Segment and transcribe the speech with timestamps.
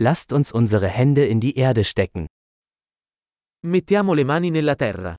[0.00, 2.26] Lasst uns unsere Hände in die Erde stecken.
[3.64, 5.16] Mettiamo le mani nella terra.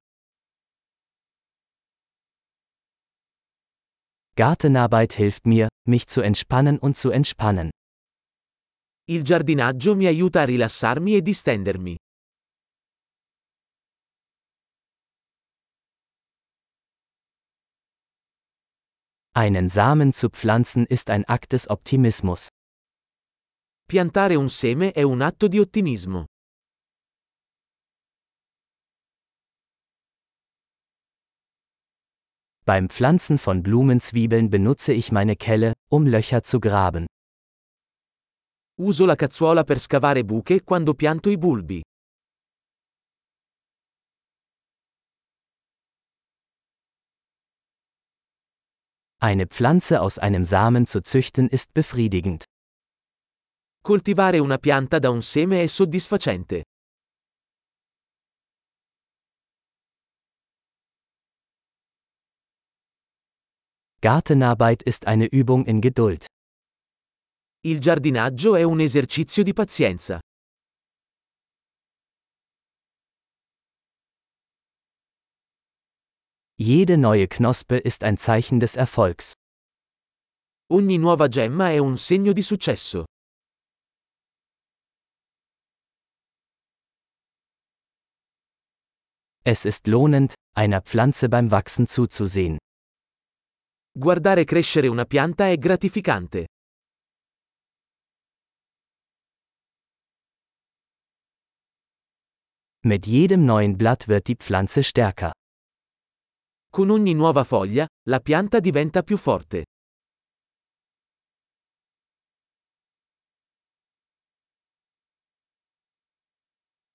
[4.37, 7.71] Gartenarbeit hilft mir, mich zu entspannen und zu entspannen.
[9.09, 11.97] Il giardinaggio mi aiuta a rilassarmi e distendermi.
[19.33, 22.47] Einen Samen zu pflanzen ist ein Akt des Optimismus.
[23.89, 26.25] Piantare un seme è un atto di ottimismo.
[32.63, 37.07] Beim Pflanzen von Blumenzwiebeln benutze ich meine Kelle, um Löcher zu graben.
[38.77, 41.81] Uso la cazzuola per scavare buche quando pianto i bulbi.
[49.19, 52.45] Eine Pflanze aus einem Samen zu züchten ist befriedigend.
[53.81, 56.63] Coltivare una pianta da un seme è soddisfacente.
[64.01, 66.25] Gartenarbeit ist eine Übung in Geduld.
[67.65, 70.19] Il giardinaggio è un esercizio di pazienza.
[76.55, 79.33] Jede neue Knospe ist ein Zeichen des Erfolgs.
[80.71, 83.05] Ogni nuova gemma è un segno di successo.
[89.51, 92.59] Es ist lohnend, einer Pflanze beim Wachsen zuzusehen.
[93.97, 96.45] Guardare crescere una pianta è gratificante.
[102.85, 105.31] Mit jedem neuen Blatt wird die Pflanze stärker.
[106.71, 109.63] Con ogni nuova foglia, la pianta diventa più forte.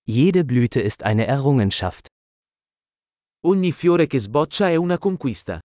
[0.06, 2.13] Jede Blüte ist eine Errungenschaft.
[3.46, 5.60] Ogni fiore che sboccia è una conquista.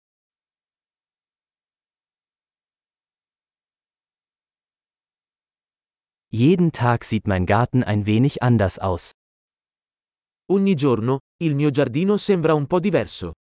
[6.32, 9.12] Jeden Tag sieht mein Garten ein wenig anders aus.
[10.50, 13.34] Ogni giorno, il mio giardino sembra un po' diverso.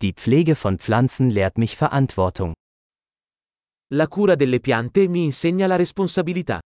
[0.00, 2.52] Die Pflege von Pflanzen lehrt mich Verantwortung.
[3.94, 6.58] La cura delle piante mi insegna la responsabilità.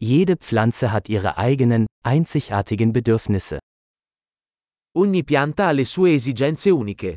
[0.00, 3.58] Jede Pflanze hat ihre eigenen, einzigartigen Bedürfnisse.
[4.94, 7.16] Ogni pianta ha le sue esigenze uniche.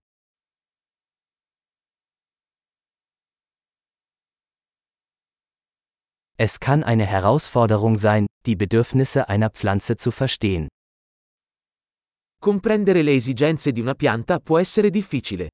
[6.37, 10.67] Es kann eine Herausforderung sein, die Bedürfnisse einer Pflanze zu verstehen.
[12.41, 15.49] Comprendere le esigenze di una pianta può essere difficile.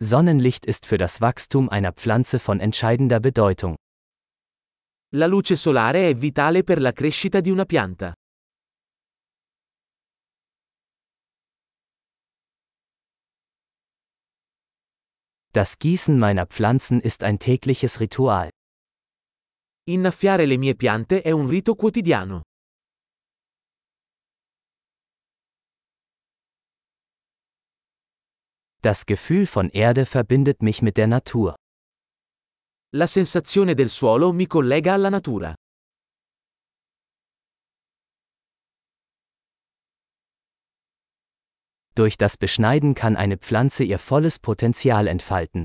[0.00, 3.76] Sonnenlicht ist für das Wachstum einer Pflanze von entscheidender Bedeutung.
[5.14, 8.12] La luce solare è vitale per la crescita di una pianta.
[15.52, 18.50] Das Gießen meiner Pflanzen ist ein tägliches Ritual.
[19.88, 22.42] Innaffiare le mie piante è un rito quotidiano.
[28.84, 31.54] Das Gefühl von Erde verbindet mich mit der Natur.
[32.92, 35.54] La sensazione del suolo mi collega alla natura.
[41.94, 45.64] Durch das Beschneiden kann eine Pflanze ihr volles Potenzial entfalten.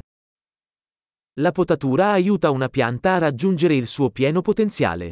[1.37, 5.11] La potatura aiuta una pianta a raggiungere il suo pieno potenziale.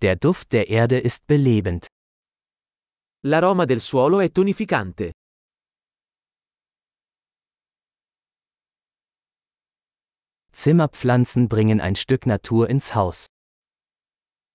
[0.00, 1.88] Der Duft der Erde ist belebend.
[3.24, 5.10] L'aroma del suolo è tonificante.
[10.52, 13.26] Zimmerpflanzen bringen ein Stück Natur ins Haus.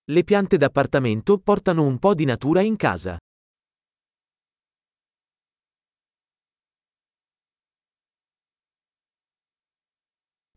[0.08, 3.18] Le piante d'appartamento portano un po' di natura in casa.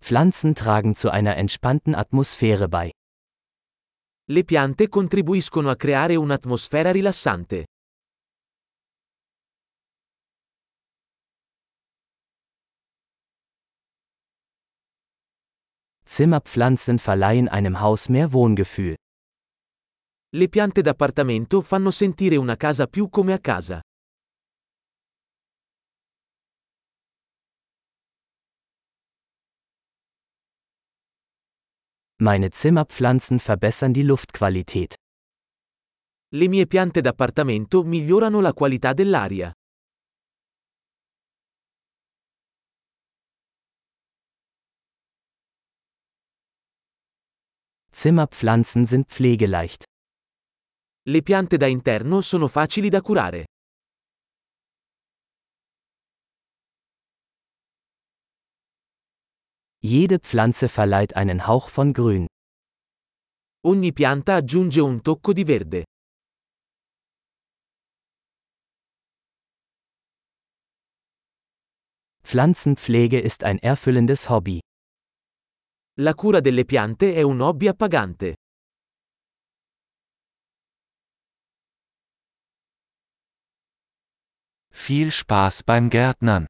[0.00, 2.92] Pflanzen tragen zu einer entspannten Atmosphäre bei.
[4.28, 7.66] Le piante contribuiscono a creare un'atmosfera rilassante.
[16.04, 18.96] Zimmerpflanzen verleihen einem Haus mehr Wohngefühl.
[20.34, 23.80] Le piante d'appartamento fanno sentire una casa più come a casa.
[32.18, 34.94] Meine Zimmerpflanzen verbessern die Luftqualität.
[36.32, 39.52] Le mie piante d'appartamento migliorano la qualità dell'aria.
[47.90, 49.84] Zimmerpflanzen sind pflegeleicht.
[51.08, 53.44] Le piante da interno sono facili da curare.
[59.88, 62.26] Jede Pflanze verleiht einen Hauch von Grün.
[63.64, 65.84] Ogni pianta aggiunge un tocco di verde.
[72.24, 74.58] Pflanzenpflege ist ein erfüllendes Hobby.
[76.00, 78.34] La cura delle piante è un hobby appagante.
[84.72, 86.46] Viel Spaß beim Gärtnern.